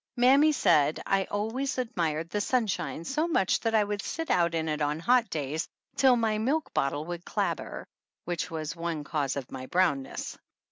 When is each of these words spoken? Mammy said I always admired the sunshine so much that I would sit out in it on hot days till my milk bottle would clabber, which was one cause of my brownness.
Mammy 0.17 0.51
said 0.51 0.99
I 1.05 1.25
always 1.25 1.77
admired 1.77 2.31
the 2.31 2.41
sunshine 2.41 3.03
so 3.05 3.27
much 3.27 3.59
that 3.59 3.75
I 3.75 3.83
would 3.83 4.01
sit 4.01 4.31
out 4.31 4.55
in 4.55 4.67
it 4.67 4.81
on 4.81 4.99
hot 4.99 5.29
days 5.29 5.67
till 5.95 6.15
my 6.15 6.39
milk 6.39 6.73
bottle 6.73 7.05
would 7.05 7.23
clabber, 7.23 7.85
which 8.25 8.49
was 8.49 8.75
one 8.75 9.03
cause 9.03 9.35
of 9.35 9.51
my 9.51 9.67
brownness. 9.67 10.39